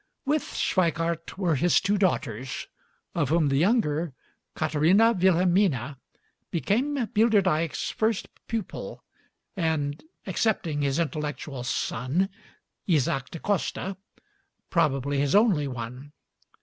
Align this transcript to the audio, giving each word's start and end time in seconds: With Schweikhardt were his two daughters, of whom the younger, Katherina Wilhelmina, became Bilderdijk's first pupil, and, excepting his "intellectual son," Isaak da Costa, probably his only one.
With 0.25 0.55
Schweikhardt 0.55 1.37
were 1.37 1.53
his 1.53 1.79
two 1.79 1.95
daughters, 1.95 2.65
of 3.13 3.29
whom 3.29 3.49
the 3.49 3.57
younger, 3.57 4.13
Katherina 4.55 5.11
Wilhelmina, 5.13 5.99
became 6.49 6.95
Bilderdijk's 7.13 7.91
first 7.91 8.27
pupil, 8.47 9.03
and, 9.55 10.03
excepting 10.25 10.81
his 10.81 10.97
"intellectual 10.97 11.63
son," 11.63 12.29
Isaak 12.89 13.29
da 13.29 13.37
Costa, 13.37 13.95
probably 14.71 15.19
his 15.19 15.35
only 15.35 15.67
one. 15.67 16.13